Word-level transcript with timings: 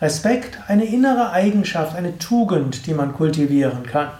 Respekt, 0.00 0.58
eine 0.68 0.84
innere 0.84 1.30
Eigenschaft, 1.30 1.96
eine 1.96 2.18
Tugend, 2.18 2.86
die 2.86 2.92
man 2.92 3.14
kultivieren 3.14 3.84
kann. 3.84 4.10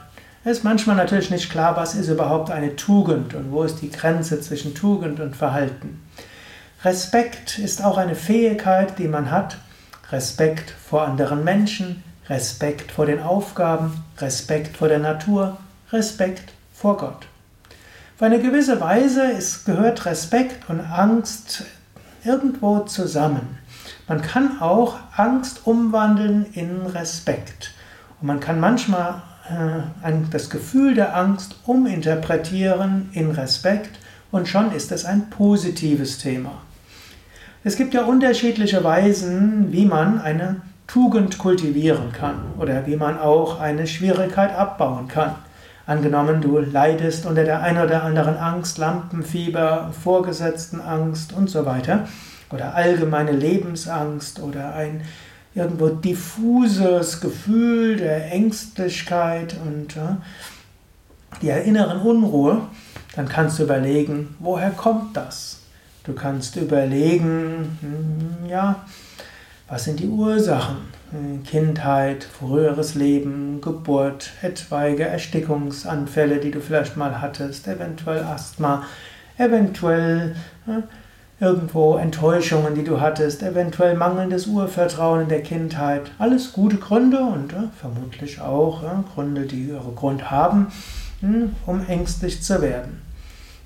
Es 0.43 0.59
ist 0.59 0.65
manchmal 0.65 0.97
natürlich 0.97 1.31
nicht 1.31 1.51
klar, 1.51 1.77
was 1.77 1.95
ist 1.95 2.09
überhaupt 2.09 2.51
eine 2.51 2.77
Tugend 2.77 3.35
und 3.35 3.53
wo 3.53 3.63
ist 3.63 3.83
die 3.83 3.91
Grenze 3.91 4.41
zwischen 4.41 4.75
Tugend 4.75 5.21
und 5.21 5.37
Verhalten. 5.37 6.01
Respekt 6.83 7.59
ist 7.59 7.85
auch 7.85 7.99
eine 7.99 8.15
Fähigkeit, 8.15 8.99
die 8.99 9.09
man 9.09 9.31
hat. 9.31 9.59
Respekt 10.13 10.71
vor 10.71 11.03
anderen 11.03 11.45
Menschen, 11.45 12.03
Respekt 12.29 12.91
vor 12.91 13.05
den 13.05 13.21
Aufgaben, 13.21 14.03
Respekt 14.19 14.79
vor 14.79 14.89
der 14.89 15.01
Natur, 15.01 15.59
Respekt 15.93 16.53
vor 16.73 16.97
Gott. 16.97 17.27
Auf 18.17 18.23
eine 18.23 18.41
gewisse 18.41 18.81
Weise 18.81 19.31
ist, 19.33 19.67
gehört 19.67 20.07
Respekt 20.07 20.71
und 20.71 20.81
Angst 20.81 21.65
irgendwo 22.25 22.81
zusammen. 22.81 23.59
Man 24.09 24.23
kann 24.23 24.61
auch 24.61 24.97
Angst 25.17 25.67
umwandeln 25.67 26.47
in 26.53 26.87
Respekt. 26.87 27.73
Und 28.21 28.27
man 28.27 28.41
kann 28.41 28.61
manchmal 28.61 29.23
äh, 29.49 30.13
das 30.31 30.51
Gefühl 30.51 30.95
der 30.95 31.17
Angst 31.17 31.57
uminterpretieren 31.67 33.11
in 33.13 33.31
Respekt 33.31 33.99
und 34.31 34.49
schon 34.49 34.73
ist 34.73 34.93
es 34.93 35.05
ein 35.05 35.31
positives 35.31 36.19
Thema. 36.19 36.53
Es 37.65 37.77
gibt 37.77 37.95
ja 37.95 38.05
unterschiedliche 38.05 38.83
Weisen, 38.85 39.73
wie 39.73 39.87
man 39.87 40.21
eine 40.21 40.63
Tugend 40.87 41.39
kultivieren 41.39 42.13
kann 42.13 42.37
oder 42.59 42.87
wie 42.87 42.97
man 42.97 43.19
auch 43.19 43.61
eine 43.61 43.87
Schwierigkeit 43.87 44.55
abbauen 44.55 45.09
kann. 45.09 45.35
Angenommen, 45.85 46.41
du 46.41 46.59
leidest 46.59 47.27
unter 47.27 47.45
der 47.45 47.63
ein 47.63 47.79
oder 47.79 48.03
anderen 48.03 48.37
Angst, 48.37 48.79
Lampenfieber, 48.79 49.93
vorgesetzten 50.03 50.81
Angst 50.81 51.33
und 51.33 51.49
so 51.49 51.65
weiter 51.65 52.07
oder 52.51 52.75
allgemeine 52.75 53.33
Lebensangst 53.33 54.41
oder 54.41 54.75
ein 54.75 55.03
irgendwo 55.55 55.89
diffuses 55.89 57.21
Gefühl 57.21 57.97
der 57.97 58.31
Ängstlichkeit 58.33 59.57
und 59.65 59.97
äh, 59.97 60.17
der 61.43 61.65
inneren 61.65 62.01
Unruhe, 62.01 62.63
dann 63.15 63.29
kannst 63.29 63.59
du 63.59 63.65
überlegen, 63.65 64.37
woher 64.39 64.71
kommt 64.71 65.17
das? 65.17 65.61
Du 66.05 66.13
kannst 66.13 66.57
überlegen, 66.57 67.79
hm, 67.81 68.49
ja, 68.49 68.85
was 69.69 69.85
sind 69.85 69.99
die 70.01 70.09
Ursachen? 70.09 70.97
Kindheit, 71.45 72.25
früheres 72.25 72.95
Leben, 72.95 73.61
Geburt, 73.61 74.31
etwaige 74.43 75.05
Erstickungsanfälle, 75.05 76.39
die 76.39 76.51
du 76.51 76.61
vielleicht 76.61 76.97
mal 76.97 77.21
hattest, 77.21 77.69
eventuell 77.69 78.25
Asthma, 78.25 78.85
eventuell 79.39 80.35
äh, 80.67 80.83
irgendwo 81.39 81.97
Enttäuschungen, 81.97 82.75
die 82.75 82.85
du 82.85 83.01
hattest, 83.01 83.43
eventuell 83.43 83.95
mangelndes 83.95 84.47
Urvertrauen 84.47 85.23
in 85.23 85.29
der 85.29 85.43
Kindheit. 85.43 86.11
Alles 86.19 86.53
gute 86.53 86.77
Gründe 86.77 87.21
und 87.21 87.53
äh, 87.53 87.69
vermutlich 87.79 88.41
auch 88.41 88.83
äh, 88.83 88.87
Gründe, 89.15 89.43
die 89.43 89.65
ihre 89.65 89.93
Grund 89.93 90.31
haben, 90.31 90.69
mh, 91.21 91.29
hm, 91.29 91.57
um 91.67 91.87
ängstlich 91.87 92.43
zu 92.43 92.63
werden. 92.63 93.03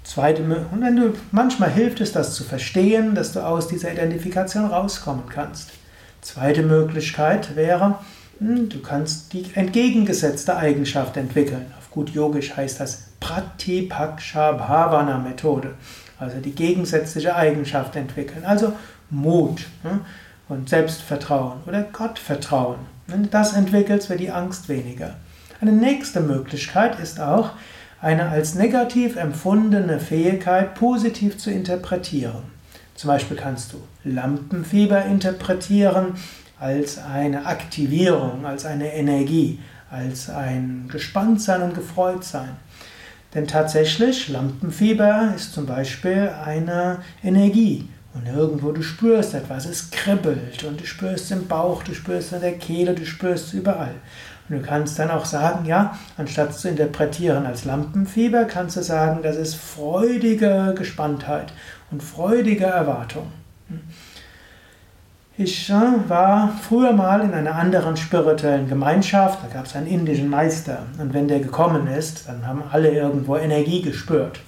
Zweite, 0.02 0.42
und 0.42 0.82
wenn 0.82 0.96
du, 0.96 1.12
manchmal 1.30 1.70
hilft 1.70 2.00
es, 2.00 2.10
das 2.10 2.34
zu 2.34 2.42
verstehen, 2.42 3.14
dass 3.14 3.32
du 3.32 3.40
aus 3.40 3.68
dieser 3.68 3.92
Identifikation 3.92 4.66
rauskommen 4.66 5.24
kannst. 5.28 5.70
Zweite 6.22 6.62
Möglichkeit 6.62 7.54
wäre, 7.54 7.98
hm, 8.40 8.68
du 8.68 8.80
kannst 8.80 9.32
die 9.32 9.46
entgegengesetzte 9.54 10.56
Eigenschaft 10.56 11.16
entwickeln. 11.16 11.66
Auf 11.78 11.92
gut 11.92 12.10
Yogisch 12.10 12.56
heißt 12.56 12.80
das 12.80 13.04
Pratipaksha 13.20 14.52
Bhavana 14.52 15.18
Methode 15.18 15.74
also 16.20 16.38
die 16.38 16.54
gegensätzliche 16.54 17.34
Eigenschaft 17.34 17.96
entwickeln. 17.96 18.44
Also 18.44 18.74
Mut 19.08 19.66
ne? 19.82 20.00
und 20.48 20.68
Selbstvertrauen 20.68 21.60
oder 21.66 21.82
Gottvertrauen. 21.82 22.78
Wenn 23.06 23.24
du 23.24 23.28
das 23.28 23.54
entwickelst, 23.54 24.08
wird 24.10 24.20
die 24.20 24.30
Angst 24.30 24.68
weniger. 24.68 25.16
Eine 25.60 25.72
nächste 25.72 26.20
Möglichkeit 26.20 27.00
ist 27.00 27.20
auch, 27.20 27.50
eine 28.00 28.28
als 28.30 28.54
negativ 28.54 29.16
empfundene 29.16 30.00
Fähigkeit 30.00 30.74
positiv 30.74 31.36
zu 31.36 31.50
interpretieren. 31.50 32.42
Zum 32.94 33.08
Beispiel 33.08 33.36
kannst 33.36 33.72
du 33.72 33.78
Lampenfieber 34.04 35.04
interpretieren 35.04 36.14
als 36.58 36.98
eine 36.98 37.46
Aktivierung, 37.46 38.46
als 38.46 38.64
eine 38.64 38.94
Energie, 38.94 39.58
als 39.90 40.30
ein 40.30 40.88
Gespanntsein 40.90 41.62
und 41.62 41.74
Gefreutsein. 41.74 42.56
Denn 43.34 43.46
tatsächlich, 43.46 44.28
Lampenfieber 44.28 45.32
ist 45.36 45.52
zum 45.52 45.66
Beispiel 45.66 46.30
eine 46.44 46.98
Energie. 47.22 47.88
Und 48.12 48.26
irgendwo 48.26 48.72
du 48.72 48.82
spürst 48.82 49.34
etwas, 49.34 49.66
es 49.66 49.90
kribbelt 49.92 50.64
und 50.64 50.80
du 50.80 50.86
spürst 50.86 51.30
im 51.30 51.46
Bauch, 51.46 51.84
du 51.84 51.94
spürst 51.94 52.32
in 52.32 52.40
der 52.40 52.58
Kehle, 52.58 52.94
du 52.94 53.06
spürst 53.06 53.54
überall. 53.54 53.94
Und 54.48 54.56
du 54.56 54.62
kannst 54.62 54.98
dann 54.98 55.12
auch 55.12 55.24
sagen, 55.24 55.64
ja, 55.64 55.96
anstatt 56.16 56.58
zu 56.58 56.68
interpretieren 56.68 57.46
als 57.46 57.64
Lampenfieber, 57.64 58.46
kannst 58.46 58.76
du 58.76 58.82
sagen, 58.82 59.20
das 59.22 59.36
ist 59.36 59.54
freudige 59.54 60.74
Gespanntheit 60.76 61.52
und 61.92 62.02
freudige 62.02 62.64
Erwartung. 62.64 63.30
Ich 65.42 65.70
war 65.70 66.52
früher 66.68 66.92
mal 66.92 67.22
in 67.22 67.32
einer 67.32 67.54
anderen 67.54 67.96
spirituellen 67.96 68.68
Gemeinschaft, 68.68 69.38
da 69.42 69.48
gab 69.48 69.64
es 69.64 69.74
einen 69.74 69.86
indischen 69.86 70.28
Meister 70.28 70.82
und 70.98 71.14
wenn 71.14 71.28
der 71.28 71.40
gekommen 71.40 71.86
ist, 71.86 72.28
dann 72.28 72.46
haben 72.46 72.62
alle 72.70 72.90
irgendwo 72.90 73.38
Energie 73.38 73.80
gespürt. 73.80 74.38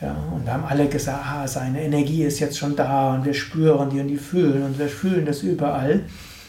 Ja, 0.00 0.14
und 0.32 0.48
haben 0.48 0.62
alle 0.64 0.86
gesagt, 0.86 1.24
ah, 1.26 1.48
seine 1.48 1.82
Energie 1.82 2.22
ist 2.22 2.38
jetzt 2.38 2.56
schon 2.56 2.76
da 2.76 3.14
und 3.14 3.24
wir 3.24 3.34
spüren 3.34 3.90
die 3.90 3.98
und 3.98 4.06
die 4.06 4.16
fühlen 4.16 4.62
und 4.62 4.78
wir 4.78 4.86
fühlen 4.86 5.26
das 5.26 5.42
überall. 5.42 6.04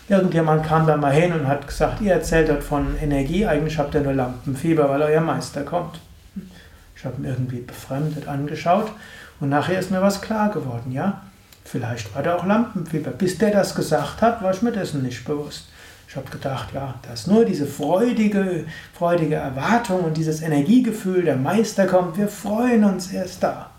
Irgendjemand 0.07 0.63
kam 0.63 0.85
da 0.85 0.95
mal 0.95 1.11
hin 1.11 1.33
und 1.33 1.47
hat 1.47 1.65
gesagt, 1.65 1.99
ihr 2.01 2.13
erzählt 2.13 2.47
dort 2.47 2.61
von 2.61 2.95
Energie, 3.01 3.47
eigentlich 3.47 3.79
habt 3.79 3.95
ihr 3.95 4.01
nur 4.01 4.13
Lampenfieber, 4.13 4.87
weil 4.87 5.01
euer 5.01 5.21
Meister 5.21 5.63
kommt. 5.63 5.99
Ich 6.95 7.03
habe 7.05 7.15
ihn 7.17 7.25
irgendwie 7.25 7.61
befremdet 7.61 8.27
angeschaut 8.27 8.91
und 9.39 9.49
nachher 9.49 9.79
ist 9.79 9.89
mir 9.89 10.03
was 10.03 10.21
klar 10.21 10.51
geworden, 10.51 10.91
ja. 10.91 11.23
Vielleicht 11.63 12.13
war 12.15 12.23
da 12.23 12.35
auch 12.35 12.45
Lampenfieber. 12.45 13.11
Bis 13.11 13.37
der 13.37 13.51
das 13.51 13.75
gesagt 13.75 14.21
hat, 14.21 14.41
war 14.41 14.53
ich 14.53 14.61
mir 14.61 14.71
dessen 14.71 15.03
nicht 15.03 15.23
bewusst. 15.25 15.67
Ich 16.07 16.15
habe 16.17 16.29
gedacht, 16.29 16.73
ja, 16.73 16.95
das 17.03 17.21
ist 17.21 17.27
nur 17.27 17.45
diese 17.45 17.65
freudige, 17.65 18.65
freudige 18.93 19.35
Erwartung 19.35 20.01
und 20.01 20.17
dieses 20.17 20.41
Energiegefühl, 20.41 21.23
der 21.23 21.37
Meister 21.37 21.87
kommt, 21.87 22.17
wir 22.17 22.27
freuen 22.27 22.83
uns, 22.83 23.13
er 23.13 23.23
ist 23.23 23.41
da. 23.41 23.69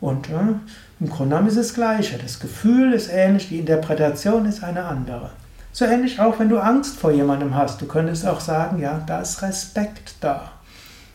Und 0.00 0.28
ja, 0.28 0.58
im 1.00 1.08
Grunde 1.08 1.30
genommen 1.30 1.48
ist 1.48 1.56
es 1.56 1.68
das 1.68 1.74
Gleiche. 1.74 2.18
Das 2.18 2.40
Gefühl 2.40 2.92
ist 2.92 3.10
ähnlich, 3.12 3.48
die 3.48 3.58
Interpretation 3.58 4.46
ist 4.46 4.64
eine 4.64 4.84
andere. 4.84 5.30
So 5.72 5.84
ähnlich 5.84 6.18
auch, 6.18 6.38
wenn 6.38 6.48
du 6.48 6.58
Angst 6.58 6.96
vor 6.96 7.10
jemandem 7.10 7.54
hast. 7.54 7.80
Du 7.80 7.86
könntest 7.86 8.26
auch 8.26 8.40
sagen, 8.40 8.80
ja, 8.80 9.02
da 9.06 9.20
ist 9.20 9.42
Respekt 9.42 10.14
da. 10.20 10.52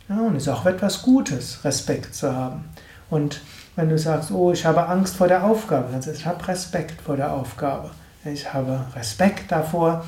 Ja, 0.10 0.20
und 0.20 0.36
es 0.36 0.44
ist 0.44 0.50
auch 0.50 0.66
etwas 0.66 1.02
Gutes, 1.02 1.64
Respekt 1.64 2.14
zu 2.14 2.32
haben. 2.32 2.66
Und 3.14 3.42
wenn 3.76 3.90
du 3.90 3.98
sagst, 4.00 4.32
oh, 4.32 4.52
ich 4.54 4.66
habe 4.66 4.88
Angst 4.88 5.18
vor 5.18 5.28
der 5.28 5.44
Aufgabe, 5.44 5.92
dann 5.92 6.02
sagst 6.02 6.18
du, 6.18 6.22
ich 6.22 6.26
habe 6.26 6.48
Respekt 6.48 7.00
vor 7.00 7.16
der 7.16 7.32
Aufgabe. 7.32 7.92
Ich 8.26 8.52
habe 8.52 8.88
Respekt 8.96 9.52
davor 9.52 10.04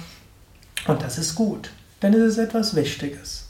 und 0.88 1.04
das 1.04 1.20
ist 1.20 1.36
gut, 1.36 1.70
denn 2.02 2.16
es 2.16 2.32
ist 2.32 2.38
etwas 2.40 2.76
Wichtiges. 2.76 3.50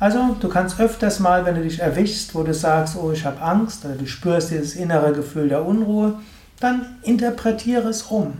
Also 0.00 0.36
du 0.40 0.48
kannst 0.48 0.80
öfters 0.80 1.18
mal, 1.18 1.44
wenn 1.44 1.56
du 1.56 1.64
dich 1.64 1.80
erwischst, 1.80 2.34
wo 2.34 2.42
du 2.42 2.54
sagst, 2.54 2.96
oh, 2.96 3.12
ich 3.12 3.26
habe 3.26 3.42
Angst, 3.42 3.84
oder 3.84 3.94
du 3.94 4.06
spürst 4.06 4.52
dieses 4.52 4.74
innere 4.74 5.12
Gefühl 5.12 5.50
der 5.50 5.66
Unruhe, 5.66 6.14
dann 6.58 6.96
interpretiere 7.02 7.90
es 7.90 8.04
um. 8.04 8.38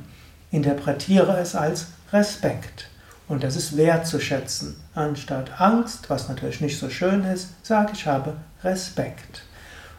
Interpretiere 0.50 1.36
es 1.36 1.54
als 1.56 1.88
Respekt. 2.10 2.88
Und 3.28 3.44
das 3.44 3.54
ist 3.54 3.76
wertzuschätzen. 3.76 4.76
Anstatt 4.94 5.60
Angst, 5.60 6.08
was 6.08 6.30
natürlich 6.30 6.62
nicht 6.62 6.78
so 6.78 6.88
schön 6.88 7.24
ist, 7.24 7.48
sage 7.62 7.90
ich 7.92 8.06
habe 8.06 8.32
Respekt. 8.64 9.42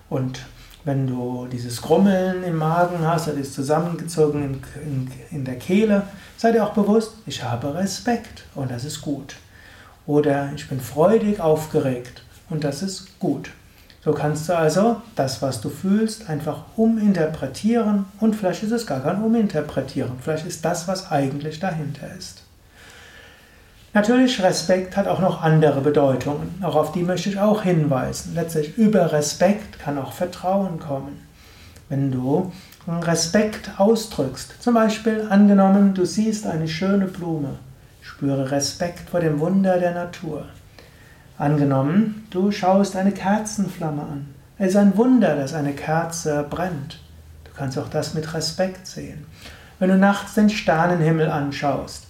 Und 0.09 0.41
wenn 0.85 1.07
du 1.07 1.47
dieses 1.51 1.81
Grummeln 1.81 2.44
im 2.44 2.57
Magen 2.57 3.06
hast 3.06 3.27
oder 3.27 3.38
ist 3.38 3.53
zusammengezogen 3.53 4.44
in, 4.44 4.81
in, 4.81 5.11
in 5.31 5.45
der 5.45 5.57
Kehle, 5.57 6.03
sei 6.38 6.51
dir 6.51 6.63
auch 6.63 6.73
bewusst, 6.73 7.13
ich 7.25 7.44
habe 7.44 7.75
Respekt 7.75 8.45
und 8.56 8.71
das 8.71 8.85
ist 8.85 9.01
gut. 9.01 9.35
Oder 10.07 10.51
ich 10.56 10.67
bin 10.67 10.79
freudig 10.79 11.39
aufgeregt 11.39 12.23
und 12.50 12.63
das 12.63 12.81
ist 12.81 13.19
gut. 13.19 13.51
So 14.03 14.13
kannst 14.13 14.47
du 14.47 14.57
also 14.57 15.01
das, 15.15 15.41
was 15.41 15.59
du 15.59 15.69
fühlst, 15.69 16.29
einfach 16.29 16.63
uminterpretieren 16.77 18.06
und 18.19 18.35
vielleicht 18.35 18.63
ist 18.63 18.71
es 18.71 18.88
gar 18.88 19.01
kein 19.01 19.21
Uminterpretieren. 19.21 20.13
Vielleicht 20.21 20.47
ist 20.47 20.63
das, 20.63 20.88
was 20.88 21.11
eigentlich 21.11 21.59
dahinter 21.59 22.07
ist. 22.17 22.44
Natürlich, 23.91 24.44
Respekt 24.44 24.95
hat 24.95 25.07
auch 25.07 25.19
noch 25.19 25.41
andere 25.41 25.81
Bedeutungen. 25.81 26.62
Auch 26.62 26.75
auf 26.75 26.91
die 26.91 27.01
möchte 27.01 27.30
ich 27.30 27.39
auch 27.39 27.63
hinweisen. 27.63 28.36
Letztlich 28.36 28.77
über 28.77 29.12
Respekt 29.12 29.80
kann 29.80 29.97
auch 29.97 30.13
Vertrauen 30.13 30.80
kommen. 30.80 31.25
Wenn 31.89 32.12
du 32.12 32.51
Respekt 32.88 33.71
ausdrückst, 33.77 34.62
zum 34.62 34.75
Beispiel 34.75 35.25
angenommen, 35.30 35.95
du 35.95 36.06
siehst 36.06 36.45
eine 36.45 36.68
schöne 36.68 37.06
Blume, 37.06 37.56
spüre 38.01 38.51
Respekt 38.51 39.09
vor 39.09 39.21
dem 39.21 39.39
Wunder 39.39 39.80
der 39.80 39.95
Natur. 39.95 40.45
Angenommen, 41.39 42.27
du 42.30 42.51
schaust 42.51 42.95
eine 42.95 43.12
Kerzenflamme 43.12 44.03
an. 44.03 44.27
Es 44.59 44.69
ist 44.69 44.75
ein 44.75 44.97
Wunder, 44.97 45.35
dass 45.35 45.53
eine 45.53 45.74
Kerze 45.74 46.45
brennt. 46.47 47.00
Du 47.45 47.51
kannst 47.56 47.77
auch 47.80 47.89
das 47.89 48.13
mit 48.13 48.33
Respekt 48.35 48.85
sehen. 48.85 49.25
Wenn 49.80 49.89
du 49.89 49.97
nachts 49.97 50.35
den 50.35 50.50
Sternenhimmel 50.50 51.30
anschaust, 51.30 52.08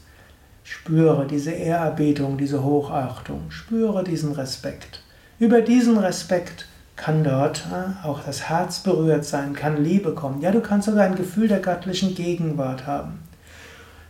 spüre 0.70 1.26
diese 1.26 1.52
Ehrerbietung, 1.52 2.38
diese 2.38 2.64
Hochachtung, 2.64 3.50
spüre 3.50 4.04
diesen 4.04 4.34
Respekt. 4.34 5.02
Über 5.40 5.62
diesen 5.62 5.98
Respekt 5.98 6.68
kann 6.96 7.24
dort 7.24 7.66
äh, 7.72 8.06
auch 8.06 8.22
das 8.24 8.50
Herz 8.50 8.80
berührt 8.80 9.26
sein, 9.26 9.54
kann 9.54 9.84
Liebe 9.84 10.14
kommen. 10.14 10.42
Ja, 10.42 10.52
du 10.52 10.62
kannst 10.62 10.88
sogar 10.88 11.06
ein 11.06 11.16
Gefühl 11.16 11.48
der 11.48 11.60
göttlichen 11.60 12.14
Gegenwart 12.14 12.86
haben. 12.86 13.20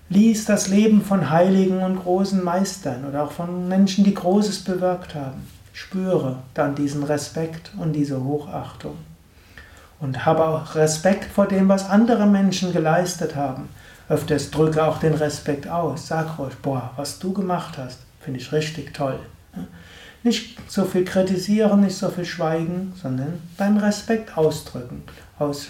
Lies 0.10 0.44
das 0.46 0.68
Leben 0.68 1.02
von 1.02 1.30
Heiligen 1.30 1.82
und 1.82 2.04
großen 2.04 2.44
Meistern 2.44 3.06
oder 3.06 3.24
auch 3.24 3.32
von 3.32 3.70
Menschen, 3.70 4.04
die 4.04 4.14
Großes 4.14 4.66
bewirkt 4.66 5.16
haben. 5.16 5.48
Spüre 5.72 6.40
dann 6.56 6.76
diesen 6.76 7.04
Respekt 7.04 7.72
und 7.78 7.94
diese 7.94 8.22
Hochachtung. 8.24 8.98
Und 10.02 10.26
habe 10.26 10.46
auch 10.46 10.76
Respekt 10.76 11.26
vor 11.26 11.48
dem, 11.48 11.70
was 11.70 11.90
andere 11.90 12.26
Menschen 12.26 12.74
geleistet 12.74 13.36
haben. 13.36 13.70
Öfters 14.10 14.50
drücke 14.50 14.84
auch 14.84 15.00
den 15.00 15.14
Respekt 15.14 15.68
aus. 15.68 16.08
Sag 16.08 16.40
ruhig, 16.40 16.56
boah, 16.62 16.92
was 16.96 17.20
du 17.20 17.32
gemacht 17.32 17.78
hast, 17.78 18.00
finde 18.20 18.40
ich 18.40 18.52
richtig 18.52 18.94
toll. 18.94 19.20
Nicht 20.24 20.58
so 20.68 20.84
viel 20.84 21.06
kritisieren, 21.06 21.82
nicht 21.82 21.96
so 21.96 22.10
viel 22.10 22.26
schweigen, 22.26 22.94
sondern 23.02 23.40
deinen 23.58 23.78
Respekt 23.78 24.38
ausdrücken. 24.38 25.04
Aus, 25.38 25.70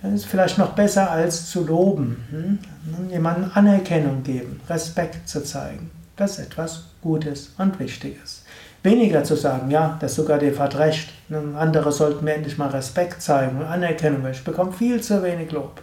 das 0.00 0.12
ist 0.12 0.26
vielleicht 0.26 0.58
noch 0.58 0.72
besser 0.72 1.10
als 1.10 1.50
zu 1.50 1.66
loben. 1.66 2.24
Hm? 2.30 3.10
Jemandem 3.10 3.50
Anerkennung 3.54 4.22
geben, 4.22 4.60
Respekt 4.68 5.28
zu 5.28 5.42
zeigen. 5.42 5.90
Das 6.16 6.38
ist 6.38 6.46
etwas 6.46 6.84
Gutes 7.02 7.52
und 7.58 7.78
Wichtiges. 7.78 8.44
Weniger 8.82 9.24
zu 9.24 9.34
sagen, 9.34 9.70
ja, 9.70 9.98
der 10.00 10.08
Sukadev 10.08 10.60
hat 10.60 10.78
recht, 10.78 11.10
andere 11.56 11.90
sollten 11.90 12.24
mir 12.24 12.34
endlich 12.34 12.56
mal 12.56 12.68
Respekt 12.68 13.20
zeigen 13.20 13.58
und 13.58 13.66
Anerkennung, 13.66 14.24
ich 14.30 14.44
bekomme 14.44 14.72
viel 14.72 15.02
zu 15.02 15.22
wenig 15.24 15.50
Lob. 15.50 15.82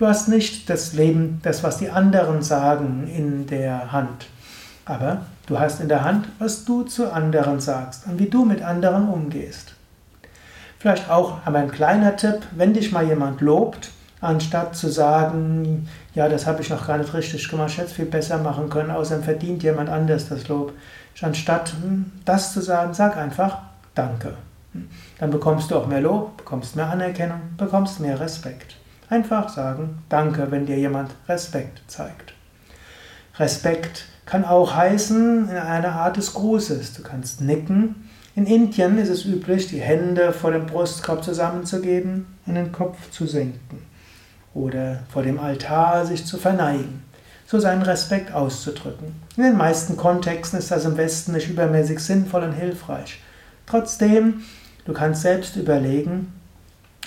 Du 0.00 0.06
hast 0.06 0.28
nicht 0.28 0.70
das 0.70 0.94
Leben, 0.94 1.40
das, 1.42 1.62
was 1.62 1.76
die 1.76 1.90
anderen 1.90 2.40
sagen, 2.42 3.06
in 3.14 3.46
der 3.46 3.92
Hand. 3.92 4.28
Aber 4.86 5.26
du 5.44 5.60
hast 5.60 5.78
in 5.78 5.90
der 5.90 6.04
Hand, 6.04 6.26
was 6.38 6.64
du 6.64 6.84
zu 6.84 7.12
anderen 7.12 7.60
sagst 7.60 8.06
und 8.06 8.18
wie 8.18 8.30
du 8.30 8.46
mit 8.46 8.62
anderen 8.62 9.10
umgehst. 9.10 9.74
Vielleicht 10.78 11.10
auch 11.10 11.46
ein 11.46 11.70
kleiner 11.70 12.16
Tipp, 12.16 12.38
wenn 12.56 12.72
dich 12.72 12.92
mal 12.92 13.06
jemand 13.06 13.42
lobt, 13.42 13.90
anstatt 14.22 14.74
zu 14.74 14.88
sagen, 14.88 15.86
ja, 16.14 16.30
das 16.30 16.46
habe 16.46 16.62
ich 16.62 16.70
noch 16.70 16.86
gar 16.86 16.96
nicht 16.96 17.12
richtig 17.12 17.46
gemacht, 17.50 17.72
ich 17.72 17.76
hätte 17.76 17.88
es 17.88 17.92
viel 17.92 18.06
besser 18.06 18.38
machen 18.38 18.70
können, 18.70 18.90
außerdem 18.90 19.22
verdient 19.22 19.62
jemand 19.62 19.90
anders 19.90 20.30
das 20.30 20.48
Lob. 20.48 20.72
Anstatt 21.20 21.74
hm, 21.82 22.10
das 22.24 22.54
zu 22.54 22.62
sagen, 22.62 22.94
sag 22.94 23.18
einfach 23.18 23.58
Danke. 23.94 24.32
Hm. 24.72 24.88
Dann 25.18 25.30
bekommst 25.30 25.70
du 25.70 25.76
auch 25.76 25.86
mehr 25.86 26.00
Lob, 26.00 26.38
bekommst 26.38 26.74
mehr 26.74 26.88
Anerkennung, 26.88 27.40
bekommst 27.58 28.00
mehr 28.00 28.18
Respekt. 28.18 28.79
Einfach 29.10 29.48
sagen 29.48 29.98
Danke, 30.08 30.50
wenn 30.50 30.66
dir 30.66 30.78
jemand 30.78 31.10
Respekt 31.28 31.82
zeigt. 31.88 32.32
Respekt 33.38 34.06
kann 34.24 34.44
auch 34.44 34.74
heißen 34.74 35.48
in 35.48 35.56
einer 35.56 35.92
Art 35.92 36.16
des 36.16 36.32
Grußes. 36.34 36.94
Du 36.94 37.02
kannst 37.02 37.40
nicken. 37.40 38.08
In 38.36 38.46
Indien 38.46 38.98
ist 38.98 39.08
es 39.08 39.24
üblich, 39.24 39.66
die 39.66 39.80
Hände 39.80 40.32
vor 40.32 40.52
dem 40.52 40.66
Brustkorb 40.66 41.24
zusammenzugeben 41.24 42.26
und 42.46 42.54
den 42.54 42.70
Kopf 42.70 43.10
zu 43.10 43.26
senken. 43.26 43.84
Oder 44.54 45.00
vor 45.12 45.24
dem 45.24 45.40
Altar 45.40 46.06
sich 46.06 46.24
zu 46.24 46.38
verneigen. 46.38 47.02
So 47.46 47.58
seinen 47.58 47.82
Respekt 47.82 48.32
auszudrücken. 48.32 49.20
In 49.36 49.42
den 49.42 49.56
meisten 49.56 49.96
Kontexten 49.96 50.60
ist 50.60 50.70
das 50.70 50.84
im 50.84 50.96
Westen 50.96 51.32
nicht 51.32 51.50
übermäßig 51.50 51.98
sinnvoll 51.98 52.44
und 52.44 52.52
hilfreich. 52.52 53.20
Trotzdem, 53.66 54.44
du 54.84 54.92
kannst 54.92 55.22
selbst 55.22 55.56
überlegen, 55.56 56.32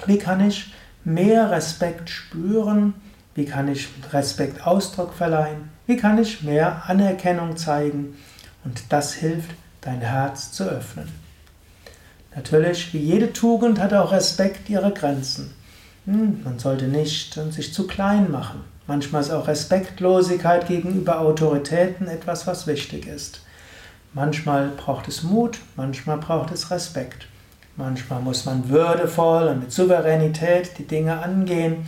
wie 0.06 0.18
kann 0.18 0.46
ich 0.46 0.74
mehr 1.04 1.52
Respekt 1.52 2.10
spüren, 2.10 2.94
wie 3.36 3.46
kann 3.46 3.68
ich 3.68 3.90
Respekt 4.12 4.66
Ausdruck 4.66 5.14
verleihen, 5.14 5.70
wie 5.88 5.98
kann 5.98 6.18
ich 6.18 6.44
mehr 6.44 6.84
Anerkennung 6.88 7.58
zeigen? 7.58 8.16
Und 8.64 8.84
das 8.90 9.14
hilft, 9.14 9.52
dein 9.82 10.02
Herz 10.02 10.52
zu 10.52 10.64
öffnen. 10.64 11.10
Natürlich, 12.36 12.94
wie 12.94 13.00
jede 13.00 13.34
Tugend 13.34 13.80
hat 13.80 13.94
auch 13.94 14.12
Respekt 14.12 14.70
ihre 14.70 14.92
Grenzen. 14.92 15.54
Hm, 16.06 16.42
man 16.44 16.60
sollte 16.60 16.86
nicht 16.86 17.40
sich 17.52 17.74
zu 17.74 17.86
klein 17.86 18.32
machen. 18.32 18.62
Manchmal 18.88 19.22
ist 19.22 19.32
auch 19.32 19.48
Respektlosigkeit 19.48 20.68
gegenüber 20.68 21.20
Autoritäten 21.22 22.08
etwas, 22.08 22.48
was 22.48 22.68
wichtig 22.68 23.08
ist. 23.08 23.42
Manchmal 24.14 24.70
braucht 24.70 25.08
es 25.08 25.24
Mut, 25.24 25.60
manchmal 25.76 26.18
braucht 26.18 26.52
es 26.52 26.70
Respekt. 26.70 27.28
Manchmal 27.76 28.22
muss 28.22 28.46
man 28.46 28.70
würdevoll 28.70 29.48
und 29.48 29.62
mit 29.62 29.72
Souveränität 29.72 30.78
die 30.78 30.86
Dinge 30.86 31.22
angehen. 31.24 31.88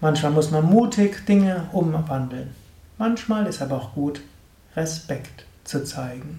Manchmal 0.00 0.30
muss 0.30 0.50
man 0.50 0.64
mutig 0.64 1.26
Dinge 1.26 1.68
umwandeln. 1.72 2.54
Manchmal 2.98 3.46
ist 3.46 3.60
aber 3.60 3.76
auch 3.76 3.94
gut, 3.94 4.20
Respekt 4.76 5.44
zu 5.64 5.84
zeigen. 5.84 6.38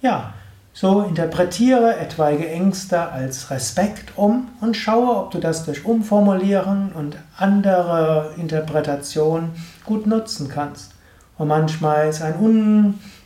Ja, 0.00 0.32
so 0.72 1.02
interpretiere 1.02 1.98
etwaige 1.98 2.48
Ängste 2.48 3.12
als 3.12 3.50
Respekt 3.50 4.12
um 4.16 4.48
und 4.60 4.76
schaue, 4.76 5.16
ob 5.16 5.30
du 5.30 5.38
das 5.38 5.64
durch 5.64 5.84
Umformulieren 5.84 6.92
und 6.92 7.16
andere 7.36 8.34
Interpretationen 8.36 9.50
gut 9.84 10.06
nutzen 10.06 10.48
kannst. 10.48 10.92
Und 11.38 11.48
manchmal 11.48 12.08
ist 12.08 12.22
ein 12.22 12.38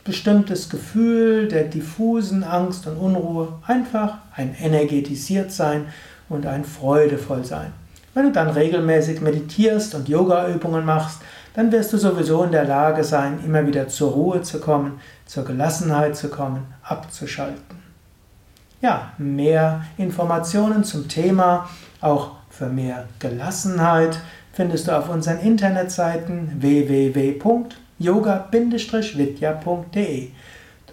unbestimmtes 0.09 0.71
Gefühl 0.71 1.47
der 1.47 1.65
diffusen 1.65 2.43
Angst 2.43 2.87
und 2.87 2.97
Unruhe 2.97 3.59
einfach 3.67 4.17
ein 4.35 4.55
energetisiert 4.59 5.51
sein 5.51 5.85
und 6.29 6.47
ein 6.47 6.65
freudevoll 6.65 7.45
sein. 7.45 7.73
Wenn 8.15 8.25
du 8.25 8.31
dann 8.31 8.49
regelmäßig 8.49 9.21
meditierst 9.21 9.93
und 9.93 10.09
Yoga-Übungen 10.09 10.83
machst, 10.83 11.19
dann 11.53 11.71
wirst 11.71 11.93
du 11.93 11.97
sowieso 11.97 12.43
in 12.43 12.51
der 12.51 12.65
Lage 12.65 13.03
sein, 13.03 13.39
immer 13.45 13.67
wieder 13.67 13.87
zur 13.87 14.13
Ruhe 14.13 14.41
zu 14.41 14.59
kommen, 14.59 14.99
zur 15.27 15.45
Gelassenheit 15.45 16.15
zu 16.15 16.29
kommen, 16.29 16.65
abzuschalten. 16.81 17.77
Ja, 18.81 19.11
mehr 19.19 19.83
Informationen 19.97 20.83
zum 20.83 21.07
Thema, 21.07 21.69
auch 22.01 22.31
für 22.49 22.65
mehr 22.67 23.05
Gelassenheit, 23.19 24.17
findest 24.53 24.87
du 24.87 24.97
auf 24.97 25.07
unseren 25.07 25.37
Internetseiten 25.37 26.53
www.yoga-vidya.de. 27.99 30.31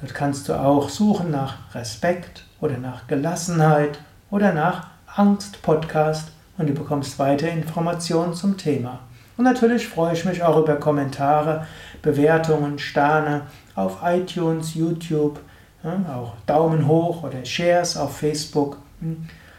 Dort 0.00 0.14
kannst 0.14 0.48
du 0.48 0.54
auch 0.54 0.88
suchen 0.88 1.30
nach 1.30 1.74
Respekt 1.74 2.44
oder 2.60 2.78
nach 2.78 3.06
Gelassenheit 3.06 4.00
oder 4.30 4.52
nach 4.52 4.88
Angst-Podcast 5.14 6.28
und 6.58 6.68
du 6.68 6.74
bekommst 6.74 7.18
weitere 7.18 7.50
Informationen 7.50 8.34
zum 8.34 8.58
Thema. 8.58 9.00
Und 9.36 9.44
natürlich 9.44 9.88
freue 9.88 10.14
ich 10.14 10.24
mich 10.24 10.42
auch 10.42 10.58
über 10.58 10.76
Kommentare, 10.76 11.66
Bewertungen, 12.02 12.78
Sterne 12.78 13.42
auf 13.74 13.98
iTunes, 14.02 14.74
YouTube, 14.74 15.38
auch 15.82 16.32
Daumen 16.46 16.86
hoch 16.86 17.22
oder 17.22 17.44
Shares 17.44 17.96
auf 17.96 18.16
Facebook. 18.16 18.78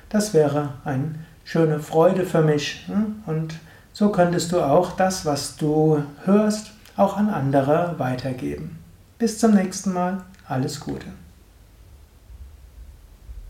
Das 0.09 0.33
wäre 0.33 0.69
eine 0.83 1.15
schöne 1.45 1.79
Freude 1.79 2.25
für 2.25 2.41
mich. 2.41 2.87
Und 3.25 3.55
so 3.93 4.09
könntest 4.09 4.51
du 4.51 4.61
auch 4.61 4.93
das, 4.93 5.25
was 5.25 5.55
du 5.57 6.03
hörst, 6.25 6.71
auch 6.97 7.15
an 7.15 7.29
andere 7.29 7.95
weitergeben. 7.97 8.79
Bis 9.17 9.39
zum 9.39 9.53
nächsten 9.53 9.93
Mal. 9.93 10.23
Alles 10.47 10.79
Gute. 10.79 11.07